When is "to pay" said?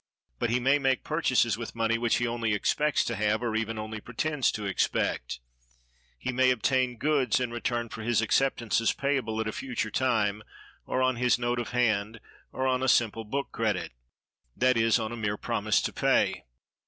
15.83-16.45